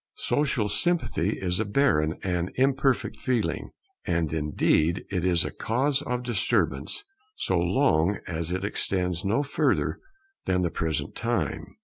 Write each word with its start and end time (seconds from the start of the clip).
Social 0.15 0.67
sympathy 0.67 1.37
is 1.39 1.59
a 1.59 1.63
barren 1.63 2.17
and 2.23 2.49
imperfect 2.55 3.17
feeling, 3.21 3.69
and 4.03 4.33
indeed 4.33 5.05
it 5.11 5.23
is 5.23 5.45
a 5.45 5.51
cause 5.51 6.01
of 6.01 6.23
disturbance, 6.23 7.03
so 7.35 7.59
long 7.59 8.17
as 8.25 8.51
it 8.51 8.63
extends 8.63 9.23
no 9.23 9.43
further 9.43 9.99
than 10.45 10.63
the 10.63 10.71
present 10.71 11.13
time. 11.15 11.75